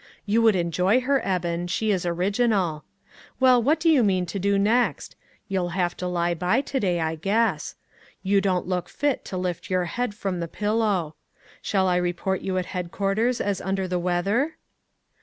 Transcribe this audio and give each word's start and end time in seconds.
You 0.25 0.41
would 0.41 0.55
enjoy 0.55 1.01
her, 1.01 1.21
Eben; 1.23 1.67
she 1.67 1.91
is 1.91 2.07
original. 2.07 2.83
Well, 3.39 3.61
what 3.61 3.79
do 3.79 3.87
you 3.87 4.03
mean 4.03 4.25
to 4.25 4.39
do 4.39 4.57
next? 4.57 5.15
You'll 5.47 5.69
have 5.77 5.95
to 5.97 6.07
lie 6.07 6.33
by 6.33 6.61
to 6.61 6.79
day, 6.79 6.99
I 6.99 7.13
guess. 7.13 7.75
You 8.23 8.41
don't 8.41 8.65
look 8.65 8.89
fit 8.89 9.23
to 9.25 9.37
lift 9.37 9.69
your 9.69 9.85
head 9.85 10.15
from 10.15 10.39
the 10.39 10.47
pillow. 10.47 11.13
Shall 11.61 11.87
I 11.87 11.97
report 11.97 12.41
you 12.41 12.57
at 12.57 12.65
head 12.73 12.89
quarters 12.89 13.39
as 13.39 13.61
under 13.61 13.87
the 13.87 13.99
weather?" 13.99 14.57